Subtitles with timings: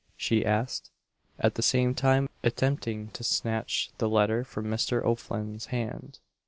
[0.17, 0.89] she asked,
[1.37, 5.03] at the same time attempting to snatch the letter from Mr.
[5.05, 6.17] O'Flinn's hand.